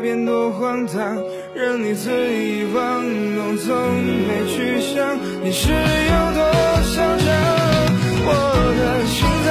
[0.00, 1.22] 变多荒唐，
[1.54, 3.02] 任你肆意玩
[3.36, 6.40] 弄，从没去想你是有多
[6.82, 7.28] 嚣张。
[8.22, 8.28] 我
[8.78, 9.48] 的心脏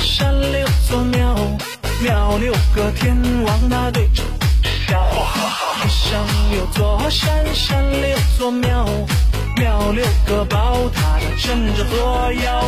[0.00, 1.34] 山，六座庙，
[2.02, 5.08] 庙里有个天王，他对着我笑。
[5.76, 8.86] 天上有座山，山六座庙，
[9.56, 12.62] 庙六个宝塔，它镇着河妖。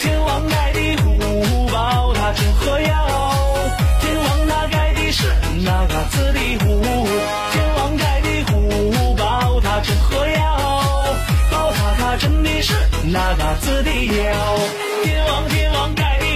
[0.00, 2.88] 天王盖地虎，宝塔镇河妖。
[4.00, 5.32] 天王他盖的是
[5.64, 6.82] 那个子的虎，
[7.52, 10.56] 天王盖的虎，宝塔镇河妖。
[11.50, 12.74] 宝塔它真的是
[13.04, 14.58] 那嘎子的妖，
[15.04, 16.26] 天王天王盖的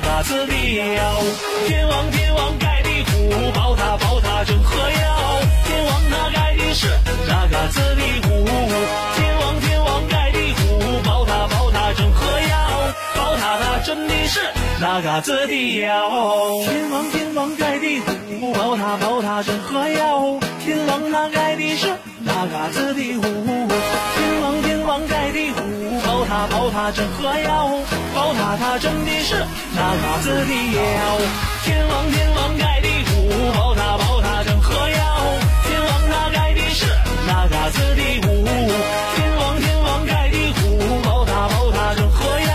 [0.00, 0.54] 嘎子的
[0.94, 1.02] 妖。
[1.66, 6.88] 天王天王盖地虎宝塔宝塔镇河妖，天王他盖的是
[7.26, 8.44] 那嘎子的虎，
[9.16, 14.40] 天王天王盖地虎宝塔宝塔镇河妖，宝塔它镇的是
[14.80, 16.10] 那嘎子的妖。
[16.64, 21.94] 天王天王盖地虎宝塔宝塔镇河妖，天王他盖的是
[22.44, 25.56] 嘎子的虎，天王天王盖地虎，
[26.04, 27.70] 宝塔宝塔镇河妖，
[28.14, 29.42] 宝塔塔镇的是
[29.74, 30.80] 那嘎子的妖。
[31.64, 34.98] 天王天王盖地虎，宝塔宝塔镇河妖，
[35.64, 36.86] 天王他盖的是
[37.26, 38.44] 那嘎子的虎。
[39.16, 42.52] 天王天王盖地虎，宝塔宝塔镇河妖，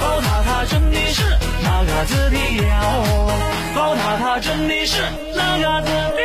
[0.00, 1.22] 宝塔塔镇的是
[1.62, 2.36] 那嘎子的
[2.66, 2.72] 妖，
[3.74, 5.00] 宝塔塔镇的是
[5.34, 6.20] 那嘎子的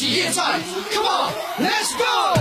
[0.00, 0.58] 起夜战，
[0.90, 2.39] Come on，Let's go！